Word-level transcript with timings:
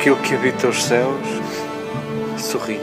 aquilo 0.00 0.16
que 0.22 0.34
habita 0.34 0.66
os 0.66 0.82
céus 0.82 1.28
sorri. 2.38 2.78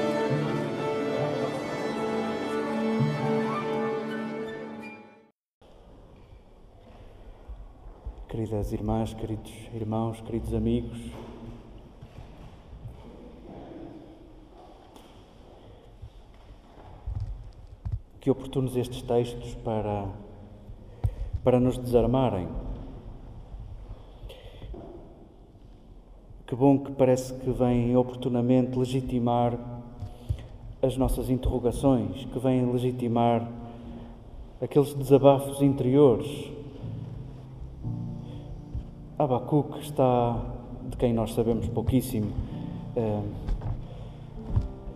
Queridas 8.29 8.71
irmãs, 8.71 9.15
queridos 9.15 9.51
irmãos, 9.73 10.21
queridos 10.21 10.53
amigos, 10.53 10.99
que 18.21 18.29
oportunos 18.29 18.77
estes 18.77 19.01
textos 19.01 19.55
para, 19.55 20.05
para 21.43 21.59
nos 21.59 21.79
desarmarem. 21.79 22.66
Que 26.47 26.55
bom 26.55 26.79
que 26.79 26.93
parece 26.93 27.33
que 27.33 27.49
vêm 27.51 27.97
oportunamente 27.97 28.79
legitimar 28.79 29.59
as 30.81 30.95
nossas 30.95 31.29
interrogações, 31.29 32.23
que 32.23 32.39
vêm 32.39 32.71
legitimar 32.71 33.45
aqueles 34.61 34.93
desabafos 34.93 35.61
interiores. 35.61 36.49
Abacuque 39.19 39.79
está, 39.79 40.41
de 40.89 40.95
quem 40.95 41.11
nós 41.11 41.33
sabemos 41.33 41.67
pouquíssimo, 41.67 42.31
eh, 42.95 43.21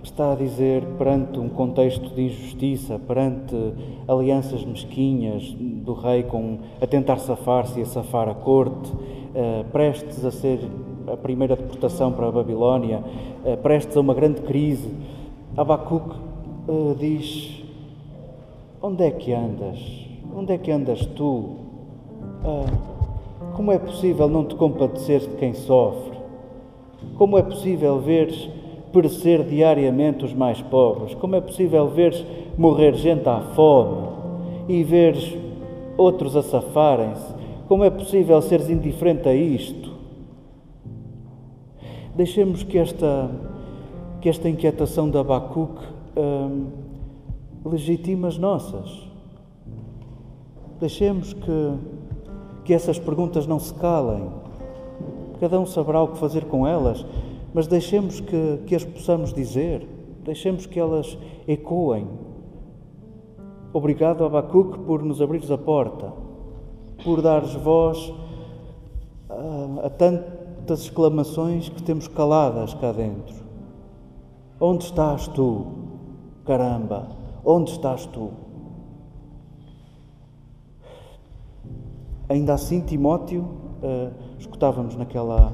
está 0.01 0.31
a 0.31 0.35
dizer 0.35 0.85
perante 0.97 1.37
um 1.37 1.49
contexto 1.49 2.15
de 2.15 2.27
injustiça, 2.27 2.97
perante 2.97 3.55
alianças 4.07 4.63
mesquinhas 4.63 5.53
do 5.59 5.93
rei 5.93 6.23
com 6.23 6.59
a 6.81 6.87
tentar 6.87 7.17
safar-se 7.17 7.79
e 7.79 7.83
a 7.83 7.85
safar 7.85 8.29
a 8.29 8.33
corte, 8.33 8.89
uh, 8.91 9.63
prestes 9.71 10.25
a 10.25 10.31
ser 10.31 10.59
a 11.11 11.17
primeira 11.17 11.55
deportação 11.55 12.11
para 12.11 12.27
a 12.27 12.31
Babilónia, 12.31 13.03
uh, 13.45 13.57
prestes 13.57 13.97
a 13.97 14.01
uma 14.01 14.13
grande 14.13 14.41
crise, 14.41 14.89
Abacuque 15.57 16.15
uh, 16.67 16.95
diz: 16.97 17.63
Onde 18.81 19.03
é 19.03 19.11
que 19.11 19.33
andas? 19.33 19.79
Onde 20.35 20.53
é 20.53 20.57
que 20.57 20.71
andas 20.71 21.05
tu? 21.05 21.57
como 23.55 23.71
é 23.71 23.77
possível 23.77 24.27
não 24.27 24.43
te 24.43 24.55
compadecer 24.55 25.19
de 25.19 25.35
quem 25.35 25.53
sofre? 25.53 26.17
Como 27.15 27.37
é 27.37 27.43
possível 27.43 27.99
veres 27.99 28.49
perecer 28.91 29.43
diariamente 29.43 30.25
os 30.25 30.33
mais 30.33 30.61
pobres? 30.61 31.13
Como 31.15 31.35
é 31.35 31.41
possível 31.41 31.87
ver 31.87 32.15
morrer 32.57 32.95
gente 32.95 33.27
à 33.27 33.39
fome 33.55 34.07
e 34.67 34.83
ver 34.83 35.15
outros 35.97 36.35
a 36.35 36.41
safarem-se? 36.41 37.33
Como 37.67 37.83
é 37.83 37.89
possível 37.89 38.41
seres 38.41 38.69
indiferente 38.69 39.29
a 39.29 39.33
isto? 39.33 39.90
Deixemos 42.15 42.63
que 42.63 42.77
esta, 42.77 43.29
que 44.19 44.29
esta 44.29 44.49
inquietação 44.49 45.09
da 45.09 45.21
Abacuque 45.21 45.83
hum, 46.17 46.67
legitime 47.65 48.27
as 48.27 48.37
nossas. 48.37 49.09
Deixemos 50.79 51.33
que, 51.33 51.73
que 52.65 52.73
essas 52.73 52.99
perguntas 52.99 53.47
não 53.47 53.59
se 53.59 53.73
calem. 53.75 54.29
Cada 55.39 55.59
um 55.59 55.65
saberá 55.65 56.01
o 56.03 56.09
que 56.09 56.17
fazer 56.17 56.45
com 56.45 56.67
elas 56.67 57.05
mas 57.53 57.67
deixemos 57.67 58.19
que, 58.19 58.59
que 58.65 58.75
as 58.75 58.83
possamos 58.83 59.33
dizer, 59.33 59.87
deixemos 60.23 60.65
que 60.65 60.79
elas 60.79 61.17
ecoem. 61.47 62.07
Obrigado, 63.73 64.23
Abacuque, 64.23 64.79
por 64.79 65.03
nos 65.03 65.21
abrir 65.21 65.41
a 65.51 65.57
porta, 65.57 66.13
por 67.03 67.21
dares 67.21 67.53
voz 67.55 68.13
a, 69.29 69.87
a 69.87 69.89
tantas 70.61 70.81
exclamações 70.81 71.69
que 71.69 71.81
temos 71.81 72.07
caladas 72.07 72.73
cá 72.75 72.91
dentro. 72.91 73.35
Onde 74.59 74.85
estás 74.85 75.27
tu? 75.27 75.65
Caramba, 76.45 77.09
onde 77.43 77.71
estás 77.71 78.05
tu? 78.05 78.31
Ainda 82.29 82.53
assim, 82.53 82.81
Timóteo, 82.81 83.41
uh, 83.41 84.11
escutávamos 84.39 84.95
naquela 84.95 85.53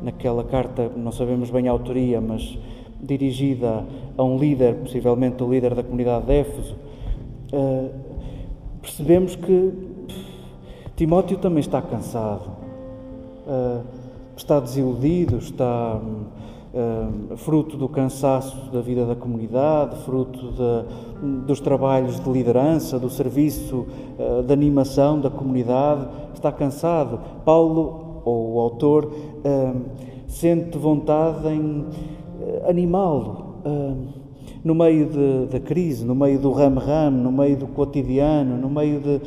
naquela 0.00 0.44
carta, 0.44 0.90
não 0.94 1.10
sabemos 1.10 1.50
bem 1.50 1.68
a 1.68 1.70
autoria, 1.70 2.20
mas 2.20 2.58
dirigida 3.00 3.84
a 4.16 4.22
um 4.22 4.38
líder, 4.38 4.74
possivelmente 4.76 5.42
o 5.42 5.50
líder 5.50 5.74
da 5.74 5.82
comunidade 5.82 6.26
de 6.26 6.32
Éfeso, 6.32 6.76
uh, 7.52 7.90
percebemos 8.80 9.34
que 9.36 9.72
Timóteo 10.96 11.38
também 11.38 11.60
está 11.60 11.80
cansado, 11.80 12.50
uh, 13.46 13.95
está 14.36 14.60
desiludido, 14.60 15.38
está 15.38 15.98
uh, 15.98 17.36
fruto 17.36 17.76
do 17.76 17.88
cansaço 17.88 18.70
da 18.70 18.80
vida 18.80 19.06
da 19.06 19.16
comunidade, 19.16 19.96
fruto 20.04 20.52
de, 20.52 21.46
dos 21.46 21.60
trabalhos 21.60 22.20
de 22.20 22.30
liderança, 22.30 22.98
do 22.98 23.08
serviço 23.08 23.86
de 24.46 24.52
animação 24.52 25.20
da 25.20 25.30
comunidade, 25.30 26.06
está 26.34 26.52
cansado. 26.52 27.20
Paulo 27.44 28.06
ou 28.26 28.54
o 28.54 28.60
autor 28.60 29.06
uh, 29.06 29.80
sente 30.26 30.76
vontade 30.76 31.48
em 31.48 31.80
uh, 31.80 32.68
animá-lo 32.68 33.60
uh, 33.64 33.96
no 34.64 34.74
meio 34.74 35.08
da 35.48 35.60
crise, 35.60 36.04
no 36.04 36.14
meio 36.14 36.40
do 36.40 36.50
ram-ram, 36.50 37.12
no 37.12 37.30
meio 37.30 37.56
do 37.56 37.68
cotidiano, 37.68 38.56
no 38.56 38.68
meio 38.68 39.00
de 39.00 39.20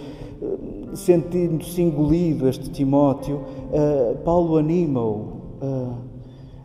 sentindo-se 0.94 1.82
engolido 1.82 2.48
este 2.48 2.70
Timóteo, 2.70 3.44
Paulo 4.24 4.58
anima-o 4.58 5.40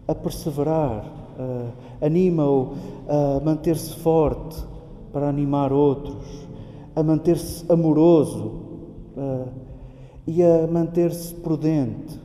a 0.06 0.14
perseverar, 0.14 1.10
anima-o 2.00 2.74
a 3.08 3.40
manter-se 3.44 3.94
forte 3.96 4.56
para 5.12 5.28
animar 5.28 5.72
outros, 5.72 6.46
a 6.94 7.02
manter-se 7.02 7.64
amoroso 7.70 8.62
e 10.26 10.42
a 10.42 10.66
manter-se 10.66 11.34
prudente 11.34 12.24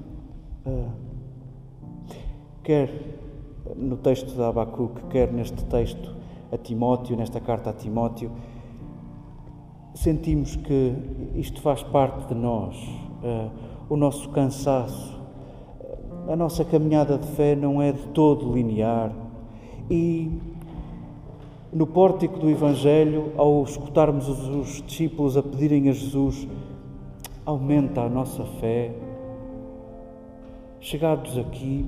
quer 2.70 3.18
no 3.76 3.98
texto 3.98 4.36
de 4.36 4.44
Abacuque, 4.44 5.02
quer 5.10 5.34
neste 5.34 5.64
texto 5.66 6.16
a 6.52 6.58
Timóteo, 6.58 7.18
nesta 7.18 7.40
carta 7.40 7.72
a 7.72 7.74
Timóteo, 7.74 8.30
sentimos 9.94 10.56
que 10.56 10.94
isto 11.36 11.62
faz 11.62 11.84
parte 11.84 12.28
de 12.28 12.36
nós, 12.36 12.76
uh, 13.24 13.50
o 13.90 13.98
nosso 13.98 14.30
cansaço, 14.30 15.20
a 16.28 16.36
nossa 16.36 16.64
caminhada 16.64 17.18
de 17.18 17.28
fé 17.30 17.56
não 17.56 17.82
é 17.82 17.92
de 17.92 18.08
todo 18.08 18.54
linear. 18.54 19.12
E 19.90 20.32
no 21.74 21.88
pórtico 21.88 22.40
do 22.40 22.50
Evangelho, 22.50 23.32
ao 23.38 23.64
escutarmos 23.64 24.28
os, 24.30 24.48
os 24.48 24.84
discípulos 24.86 25.36
a 25.36 25.44
pedirem 25.44 25.90
a 25.90 25.92
Jesus, 25.92 26.48
aumenta 27.46 28.02
a 28.02 28.10
nossa 28.10 28.44
fé, 28.60 28.94
Chegados 30.82 31.38
aqui, 31.38 31.86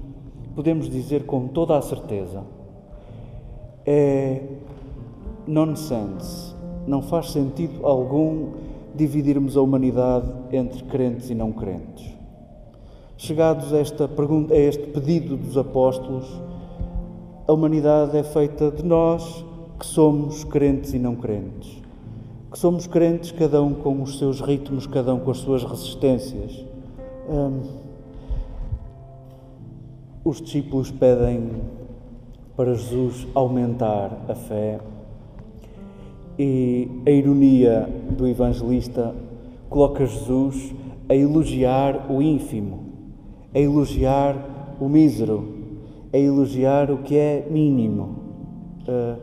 podemos 0.53 0.89
dizer 0.89 1.25
com 1.25 1.47
toda 1.47 1.77
a 1.77 1.81
certeza: 1.81 2.43
é 3.85 4.41
nonsense, 5.47 6.53
não 6.87 7.01
faz 7.01 7.31
sentido 7.31 7.85
algum 7.85 8.53
dividirmos 8.95 9.55
a 9.55 9.61
humanidade 9.61 10.27
entre 10.51 10.83
crentes 10.83 11.29
e 11.29 11.35
não 11.35 11.51
crentes. 11.51 12.11
Chegados 13.17 13.71
a, 13.73 13.77
esta 13.77 14.07
pergunta, 14.07 14.53
a 14.53 14.57
este 14.57 14.87
pedido 14.87 15.37
dos 15.37 15.57
apóstolos, 15.57 16.27
a 17.47 17.53
humanidade 17.53 18.17
é 18.17 18.23
feita 18.23 18.71
de 18.71 18.83
nós 18.83 19.45
que 19.79 19.85
somos 19.85 20.43
crentes 20.43 20.93
e 20.93 20.99
não 20.99 21.15
crentes. 21.15 21.81
Que 22.51 22.59
somos 22.59 22.85
crentes, 22.87 23.31
cada 23.31 23.61
um 23.61 23.73
com 23.73 24.01
os 24.01 24.17
seus 24.17 24.41
ritmos, 24.41 24.85
cada 24.85 25.13
um 25.13 25.19
com 25.19 25.31
as 25.31 25.37
suas 25.37 25.63
resistências. 25.63 26.65
Hum, 27.29 27.61
os 30.23 30.41
discípulos 30.41 30.91
pedem 30.91 31.49
para 32.55 32.73
Jesus 32.75 33.27
aumentar 33.33 34.25
a 34.27 34.35
fé 34.35 34.79
e 36.37 36.89
a 37.05 37.11
ironia 37.11 37.87
do 38.09 38.27
evangelista 38.27 39.13
coloca 39.69 40.05
Jesus 40.05 40.73
a 41.07 41.15
elogiar 41.15 42.11
o 42.11 42.21
ínfimo, 42.21 42.79
a 43.53 43.59
elogiar 43.59 44.75
o 44.79 44.87
mísero, 44.87 45.47
a 46.13 46.17
elogiar 46.17 46.91
o 46.91 46.99
que 46.99 47.15
é 47.15 47.47
mínimo. 47.49 48.15
Uh, 48.87 49.19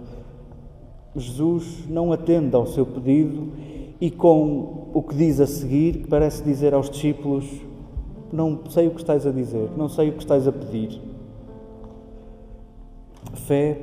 Jesus 1.17 1.85
não 1.89 2.13
atende 2.13 2.55
ao 2.55 2.67
seu 2.67 2.87
pedido 2.87 3.49
e 4.01 4.11
com 4.11 4.91
o 4.95 5.03
que 5.03 5.15
diz 5.15 5.41
a 5.41 5.47
seguir, 5.47 6.07
parece 6.09 6.43
dizer 6.43 6.75
aos 6.75 6.89
discípulos: 6.89 7.45
não 8.33 8.61
sei 8.69 8.87
o 8.87 8.91
que 8.93 9.01
estás 9.01 9.27
a 9.27 9.31
dizer, 9.31 9.71
não 9.77 9.89
sei 9.89 10.11
o 10.11 10.13
que 10.13 10.23
estás 10.23 10.47
a 10.47 10.53
pedir. 10.53 11.01
Fé, 13.35 13.81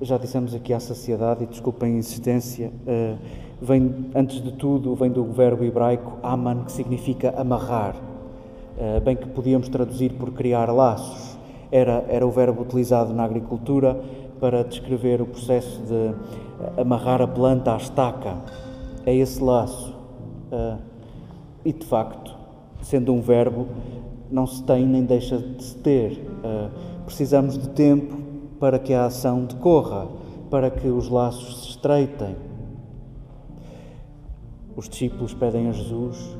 já 0.00 0.16
dissemos 0.16 0.54
aqui 0.54 0.72
à 0.72 0.80
saciedade, 0.80 1.44
e 1.44 1.46
desculpem 1.46 1.94
a 1.94 1.98
insistência, 1.98 2.70
uh, 2.86 3.18
vem, 3.60 4.06
antes 4.14 4.40
de 4.42 4.52
tudo, 4.52 4.94
vem 4.94 5.10
do 5.10 5.24
verbo 5.24 5.64
hebraico 5.64 6.18
aman, 6.22 6.64
que 6.64 6.72
significa 6.72 7.34
amarrar. 7.36 7.96
Uh, 7.96 9.00
bem 9.00 9.16
que 9.16 9.26
podíamos 9.28 9.68
traduzir 9.68 10.12
por 10.12 10.30
criar 10.32 10.70
laços. 10.72 11.36
Era, 11.70 12.04
era 12.08 12.26
o 12.26 12.30
verbo 12.30 12.62
utilizado 12.62 13.12
na 13.12 13.24
agricultura 13.24 14.00
para 14.40 14.62
descrever 14.62 15.20
o 15.20 15.26
processo 15.26 15.82
de 15.82 16.80
amarrar 16.80 17.20
a 17.20 17.26
planta 17.26 17.74
à 17.74 17.76
estaca. 17.76 18.38
É 19.04 19.14
esse 19.14 19.42
laço. 19.42 19.94
E 21.62 21.72
de 21.72 21.84
facto, 21.84 22.34
sendo 22.80 23.12
um 23.12 23.20
verbo, 23.20 23.66
não 24.30 24.46
se 24.46 24.62
tem 24.62 24.86
nem 24.86 25.04
deixa 25.04 25.36
de 25.36 25.62
se 25.62 25.76
ter. 25.76 26.26
Precisamos 27.04 27.58
de 27.58 27.68
tempo 27.70 28.16
para 28.58 28.78
que 28.78 28.92
a 28.92 29.06
ação 29.06 29.44
decorra, 29.44 30.08
para 30.50 30.70
que 30.70 30.88
os 30.88 31.08
laços 31.08 31.62
se 31.62 31.70
estreitem. 31.70 32.36
Os 34.76 34.88
discípulos 34.88 35.34
pedem 35.34 35.68
a 35.68 35.72
Jesus: 35.72 36.36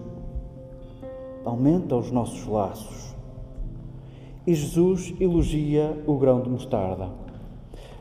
aumenta 1.44 1.96
os 1.96 2.10
nossos 2.10 2.46
laços. 2.46 3.14
E 4.46 4.54
Jesus 4.54 5.14
elogia 5.20 6.02
o 6.06 6.16
grão 6.16 6.40
de 6.40 6.48
mostarda. 6.48 7.08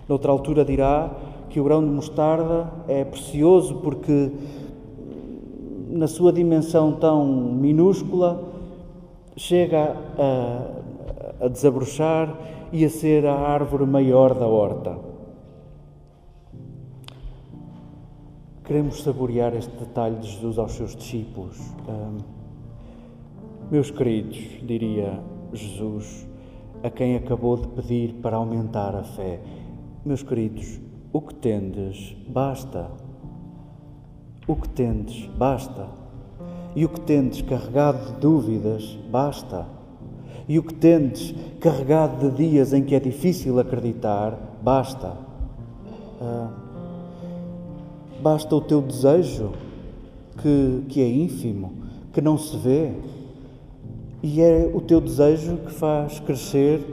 Noutra 0.07 0.31
altura 0.31 0.63
dirá 0.63 1.11
que 1.49 1.59
o 1.59 1.63
grão 1.63 1.83
de 1.83 1.89
mostarda 1.89 2.71
é 2.87 3.03
precioso 3.03 3.75
porque, 3.75 4.31
na 5.89 6.07
sua 6.07 6.31
dimensão 6.31 6.93
tão 6.93 7.25
minúscula, 7.25 8.43
chega 9.35 9.95
a, 10.17 11.45
a 11.45 11.47
desabrochar 11.47 12.35
e 12.71 12.83
a 12.83 12.89
ser 12.89 13.25
a 13.25 13.33
árvore 13.33 13.85
maior 13.85 14.33
da 14.33 14.47
horta. 14.47 14.97
Queremos 18.65 19.01
saborear 19.01 19.55
este 19.55 19.73
detalhe 19.77 20.17
de 20.17 20.27
Jesus 20.27 20.59
aos 20.59 20.73
seus 20.73 20.93
discípulos. 20.93 21.57
meus 23.71 23.91
queridos, 23.91 24.37
diria 24.61 25.23
Jesus, 25.53 26.27
a 26.83 26.89
quem 26.89 27.15
acabou 27.15 27.55
de 27.55 27.67
pedir 27.69 28.15
para 28.15 28.35
aumentar 28.35 28.93
a 28.93 29.03
fé. 29.03 29.39
Meus 30.03 30.21
queridos, 30.21 30.81
o 31.13 31.21
que 31.21 31.35
tendes 31.35 32.13
basta. 32.27 32.91
O 34.45 34.55
que 34.57 34.67
tendes 34.69 35.27
basta. 35.37 35.87
E 36.75 36.83
o 36.83 36.89
que 36.89 36.99
tendes 36.99 37.41
carregado 37.41 38.13
de 38.13 38.19
dúvidas 38.19 38.97
basta. 39.09 39.76
E 40.47 40.57
o 40.57 40.63
que 40.63 40.73
tendes 40.73 41.33
carregado 41.59 42.29
de 42.29 42.49
dias 42.49 42.73
em 42.73 42.83
que 42.83 42.95
é 42.95 42.99
difícil 42.99 43.59
acreditar 43.59 44.37
basta. 44.61 45.13
Ah, 46.21 46.49
basta 48.21 48.55
o 48.55 48.61
teu 48.61 48.81
desejo, 48.81 49.51
que, 50.41 50.83
que 50.89 51.01
é 51.01 51.07
ínfimo, 51.07 51.73
que 52.13 52.21
não 52.21 52.37
se 52.37 52.57
vê. 52.57 52.91
E 54.23 54.41
é 54.41 54.69
o 54.73 54.81
teu 54.81 54.99
desejo 54.99 55.57
que 55.57 55.71
faz 55.71 56.19
crescer 56.19 56.83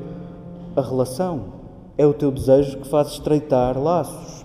a 0.77 0.81
relação. 0.81 1.55
É 1.97 2.05
o 2.07 2.13
teu 2.13 2.31
desejo 2.31 2.79
que 2.79 2.89
faz 2.89 3.09
estreitar 3.09 3.79
laços. 3.81 4.45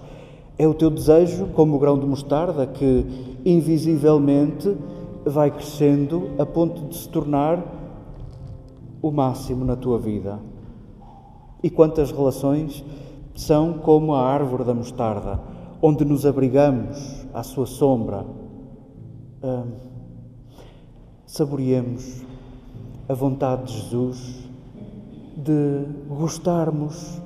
É 0.57 0.67
o 0.67 0.73
teu 0.73 0.89
desejo, 0.89 1.47
como 1.47 1.75
o 1.75 1.79
grão 1.79 1.97
de 1.97 2.05
mostarda, 2.05 2.67
que 2.67 3.05
invisivelmente 3.45 4.75
vai 5.25 5.51
crescendo 5.51 6.31
a 6.37 6.45
ponto 6.45 6.81
de 6.89 6.95
se 6.95 7.09
tornar 7.09 7.63
o 9.01 9.11
máximo 9.11 9.65
na 9.65 9.75
tua 9.75 9.97
vida. 9.97 10.39
E 11.63 11.69
quantas 11.69 12.11
relações 12.11 12.83
são 13.35 13.73
como 13.73 14.13
a 14.13 14.25
árvore 14.25 14.63
da 14.63 14.73
mostarda, 14.73 15.39
onde 15.81 16.03
nos 16.03 16.25
abrigamos 16.25 17.25
à 17.33 17.43
sua 17.43 17.65
sombra. 17.65 18.25
Saboreemos 21.25 22.21
a 23.07 23.13
vontade 23.13 23.63
de 23.65 23.79
Jesus 23.79 24.49
de 25.37 25.85
gostarmos 26.09 27.21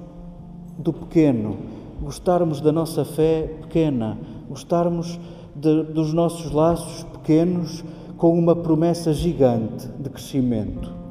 do 0.78 0.94
pequeno, 0.94 1.58
gostarmos 2.02 2.62
da 2.62 2.72
nossa 2.72 3.04
fé 3.04 3.48
pequena, 3.62 4.18
gostarmos 4.48 5.20
de, 5.56 5.84
dos 5.84 6.14
nossos 6.14 6.52
laços 6.52 7.04
pequenos 7.06 7.84
com 8.18 8.38
uma 8.38 8.56
promessa 8.56 9.14
gigante 9.14 9.88
de 9.88 10.10
crescimento. 10.10 11.03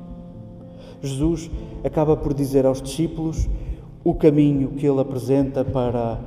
Jesus 1.02 1.50
acaba 1.84 2.16
por 2.16 2.32
dizer 2.32 2.64
aos 2.64 2.80
discípulos 2.80 3.48
o 4.04 4.14
caminho 4.14 4.70
que 4.70 4.86
ele 4.86 5.00
apresenta 5.00 5.64
para, 5.64 6.20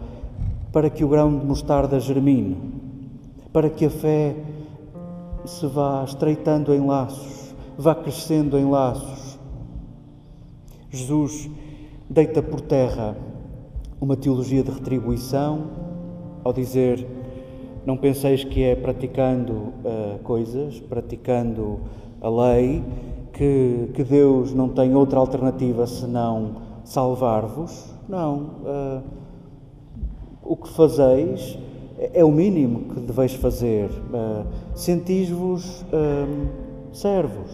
para 0.71 0.89
que 0.89 1.03
o 1.03 1.07
grão 1.07 1.37
de 1.37 1.45
mostarda 1.45 1.99
germine, 1.99 2.57
para 3.53 3.69
que 3.69 3.85
a 3.85 3.89
fé 3.89 4.35
se 5.45 5.65
vá 5.67 6.03
estreitando 6.03 6.73
em 6.73 6.85
laços, 6.85 7.53
vá 7.77 7.95
crescendo 7.95 8.57
em 8.57 8.65
laços. 8.65 9.37
Jesus 10.89 11.49
deita 12.09 12.41
por 12.41 12.61
terra 12.61 13.15
uma 13.99 14.15
teologia 14.15 14.63
de 14.63 14.71
retribuição 14.71 15.67
ao 16.43 16.53
dizer: 16.53 17.05
Não 17.85 17.97
penseis 17.97 18.43
que 18.43 18.63
é 18.63 18.75
praticando 18.75 19.53
uh, 19.53 20.19
coisas, 20.23 20.79
praticando 20.79 21.79
a 22.21 22.29
lei, 22.29 22.83
que, 23.35 23.91
que, 23.93 24.03
Deus 24.03 24.53
não 24.53 24.69
tem 24.69 24.95
outra 24.95 25.19
alternativa 25.19 25.85
senão 25.85 26.55
salvar-vos. 26.83 27.85
Não. 28.09 28.35
Uh, 28.63 29.01
o 30.41 30.55
que 30.55 30.69
fazeis 30.69 31.57
é 32.13 32.23
o 32.23 32.31
mínimo 32.31 32.93
que 32.93 32.99
deveis 33.01 33.33
fazer. 33.33 33.89
Uh, 33.89 34.45
Sentis-vos 34.73 35.81
uh, 35.83 36.47
servos 36.91 37.51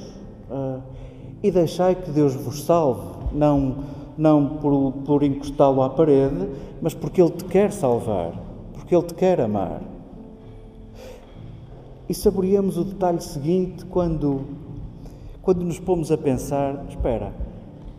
uh, 0.50 0.82
e 1.44 1.52
deixai 1.52 1.96
que 1.96 2.12
Deus 2.12 2.36
vos 2.36 2.64
salve. 2.64 3.20
Não 3.34 4.02
não 4.18 4.58
por, 4.58 4.92
por 5.06 5.24
encostá-lo 5.24 5.82
à 5.82 5.90
parede, 5.90 6.48
mas 6.82 6.94
porque 6.94 7.22
Ele 7.22 7.32
te 7.32 7.46
quer 7.46 7.72
salvar, 7.72 8.34
porque 8.74 8.96
Ele 8.96 9.06
te 9.06 9.14
quer 9.14 9.42
amar. 9.42 9.82
E 12.08 12.14
saboreamos 12.14 12.78
o 12.78 12.84
detalhe 12.84 13.22
seguinte 13.22 13.86
quando, 13.86 14.42
quando 15.42 15.64
nos 15.64 15.80
pomos 15.80 16.12
a 16.12 16.18
pensar: 16.18 16.86
espera, 16.90 17.34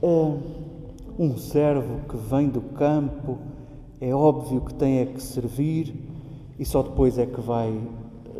é 0.02 0.34
um 1.18 1.36
servo 1.36 2.00
que 2.08 2.16
vem 2.16 2.48
do 2.48 2.60
campo, 2.60 3.38
é 4.00 4.14
óbvio 4.14 4.60
que 4.60 4.74
tem 4.74 4.98
é 4.98 5.06
que 5.06 5.22
servir 5.22 5.94
e 6.58 6.64
só 6.64 6.82
depois 6.82 7.18
é 7.18 7.26
que 7.26 7.40
vai 7.40 7.78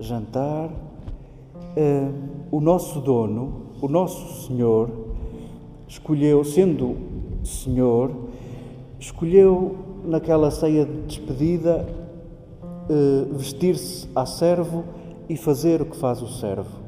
jantar. 0.01 0.71
É, 1.75 2.09
o 2.51 2.61
nosso 2.61 3.01
dono, 3.01 3.63
o 3.81 3.89
nosso 3.89 4.47
Senhor, 4.47 4.91
escolheu, 5.89 6.45
sendo 6.45 6.97
Senhor, 7.43 8.11
escolheu 8.99 9.77
naquela 10.05 10.51
ceia 10.51 10.85
de 10.85 11.03
despedida 11.03 11.87
eh, 12.89 13.27
vestir-se 13.33 14.09
a 14.15 14.27
servo 14.27 14.85
e 15.29 15.37
fazer 15.37 15.81
o 15.81 15.87
que 15.87 15.97
faz 15.97 16.21
o 16.21 16.29
servo. 16.29 16.82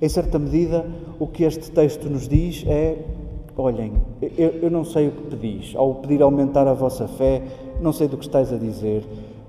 Em 0.00 0.08
certa 0.08 0.38
medida, 0.38 0.86
o 1.18 1.26
que 1.26 1.44
este 1.44 1.70
texto 1.70 2.08
nos 2.10 2.28
diz 2.28 2.64
é: 2.66 2.98
olhem, 3.56 3.92
eu, 4.36 4.50
eu 4.62 4.70
não 4.70 4.84
sei 4.84 5.08
o 5.08 5.12
que 5.12 5.22
pedis, 5.22 5.74
ao 5.74 5.94
pedir 5.96 6.22
aumentar 6.22 6.68
a 6.68 6.74
vossa 6.74 7.08
fé, 7.08 7.42
não 7.80 7.92
sei 7.92 8.06
do 8.06 8.16
que 8.16 8.24
estáis 8.24 8.52
a 8.52 8.58
dizer, 8.58 9.04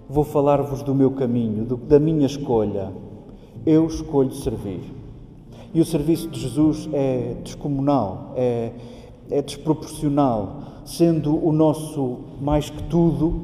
vou 0.09 0.23
falar-vos 0.23 0.81
do 0.81 0.95
meu 0.95 1.11
caminho, 1.11 1.65
do, 1.65 1.75
da 1.75 1.99
minha 1.99 2.25
escolha. 2.25 2.91
Eu 3.65 3.85
escolho 3.87 4.31
servir. 4.31 4.79
E 5.73 5.81
o 5.81 5.85
serviço 5.85 6.29
de 6.29 6.39
Jesus 6.39 6.87
é 6.93 7.35
descomunal, 7.43 8.31
é, 8.37 8.71
é 9.29 9.41
desproporcional, 9.41 10.61
sendo 10.85 11.45
o 11.45 11.51
nosso 11.51 12.19
mais 12.41 12.69
que 12.69 12.81
tudo, 12.83 13.41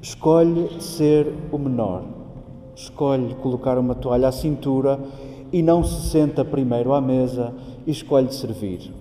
escolhe 0.00 0.80
ser 0.80 1.30
o 1.52 1.58
menor, 1.58 2.02
escolhe 2.74 3.34
colocar 3.34 3.78
uma 3.78 3.94
toalha 3.94 4.28
à 4.28 4.32
cintura 4.32 4.98
e 5.54 5.62
não 5.62 5.84
se 5.84 6.10
senta 6.10 6.44
primeiro 6.44 6.92
à 6.92 7.00
mesa 7.00 7.54
e 7.86 7.90
escolhe 7.90 8.32
servir. 8.32 8.92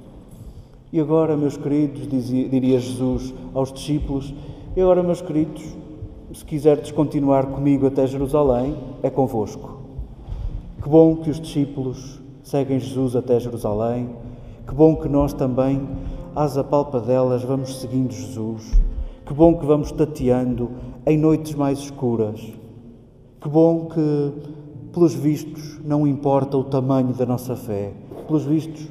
E 0.91 0.99
agora, 0.99 1.35
meus 1.35 1.57
queridos, 1.57 2.07
dizia, 2.07 2.47
diria 2.47 2.79
Jesus 2.79 3.33
aos 3.53 3.73
discípulos, 3.73 4.33
e 4.75 4.81
agora, 4.81 5.01
meus 5.01 5.21
queridos, 5.21 5.63
se 6.33 6.45
quiserdes 6.45 6.91
continuar 6.91 7.47
comigo 7.47 7.87
até 7.87 8.05
Jerusalém, 8.05 8.77
é 9.01 9.09
convosco. 9.09 9.79
Que 10.81 10.87
bom 10.87 11.15
que 11.15 11.29
os 11.29 11.39
discípulos 11.39 12.21
seguem 12.43 12.79
Jesus 12.79 13.15
até 13.15 13.39
Jerusalém 13.39 14.09
que 14.65 14.73
bom 14.73 14.95
que 14.95 15.09
nós 15.09 15.33
também, 15.33 15.87
às 16.33 16.57
apalpadelas, 16.57 17.43
vamos 17.43 17.81
seguindo 17.81 18.13
Jesus. 18.13 18.71
Que 19.25 19.33
bom 19.33 19.57
que 19.57 19.65
vamos 19.65 19.91
tateando 19.91 20.71
em 21.05 21.17
noites 21.17 21.53
mais 21.53 21.79
escuras. 21.79 22.39
Que 23.41 23.49
bom 23.49 23.87
que, 23.87 24.33
pelos 24.93 25.13
vistos, 25.13 25.79
não 25.83 26.07
importa 26.07 26.55
o 26.55 26.63
tamanho 26.63 27.13
da 27.13 27.25
nossa 27.25 27.55
fé. 27.55 27.93
Pelos 28.27 28.45
vistos, 28.45 28.87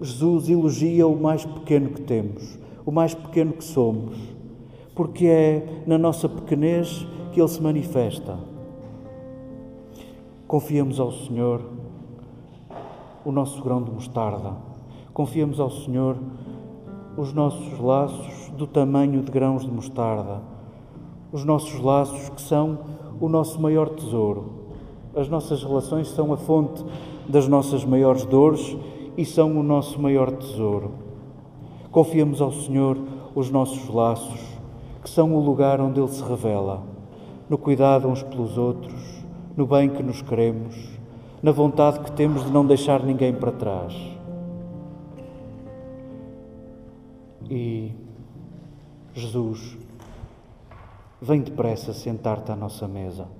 Jesus 0.00 0.48
elogia 0.48 1.06
o 1.06 1.20
mais 1.20 1.44
pequeno 1.44 1.90
que 1.90 2.00
temos, 2.00 2.58
o 2.86 2.90
mais 2.90 3.12
pequeno 3.12 3.52
que 3.52 3.64
somos, 3.64 4.16
porque 4.94 5.26
é 5.26 5.82
na 5.86 5.98
nossa 5.98 6.28
pequenez 6.28 7.06
que 7.32 7.40
Ele 7.40 7.48
se 7.48 7.62
manifesta. 7.62 8.38
Confiamos 10.46 10.98
ao 10.98 11.12
Senhor 11.12 11.60
o 13.24 13.30
nosso 13.30 13.62
grão 13.62 13.82
de 13.82 13.90
mostarda 13.90 14.70
Confiamos 15.12 15.58
ao 15.58 15.70
Senhor 15.70 16.16
os 17.16 17.32
nossos 17.32 17.78
laços 17.80 18.48
do 18.56 18.66
tamanho 18.66 19.22
de 19.22 19.30
grãos 19.30 19.64
de 19.64 19.70
mostarda, 19.70 20.40
os 21.32 21.44
nossos 21.44 21.78
laços 21.80 22.28
que 22.30 22.40
são 22.40 22.78
o 23.20 23.28
nosso 23.28 23.60
maior 23.60 23.90
tesouro. 23.90 24.59
As 25.14 25.28
nossas 25.28 25.62
relações 25.62 26.08
são 26.08 26.32
a 26.32 26.36
fonte 26.36 26.84
das 27.28 27.48
nossas 27.48 27.84
maiores 27.84 28.24
dores 28.24 28.76
e 29.16 29.24
são 29.24 29.58
o 29.58 29.62
nosso 29.62 30.00
maior 30.00 30.30
tesouro. 30.30 30.92
Confiamos 31.90 32.40
ao 32.40 32.52
Senhor 32.52 32.96
os 33.34 33.50
nossos 33.50 33.88
laços, 33.88 34.40
que 35.02 35.10
são 35.10 35.34
o 35.34 35.44
lugar 35.44 35.80
onde 35.80 36.00
Ele 36.00 36.08
se 36.08 36.22
revela, 36.22 36.82
no 37.48 37.58
cuidado 37.58 38.06
uns 38.06 38.22
pelos 38.22 38.56
outros, 38.56 39.24
no 39.56 39.66
bem 39.66 39.88
que 39.88 40.02
nos 40.02 40.22
queremos, 40.22 40.76
na 41.42 41.50
vontade 41.50 42.00
que 42.00 42.12
temos 42.12 42.44
de 42.44 42.52
não 42.52 42.64
deixar 42.64 43.02
ninguém 43.02 43.34
para 43.34 43.50
trás. 43.50 43.94
E 47.50 47.92
Jesus, 49.12 49.76
vem 51.20 51.40
depressa 51.40 51.92
sentar-te 51.92 52.52
à 52.52 52.56
nossa 52.56 52.86
mesa. 52.86 53.39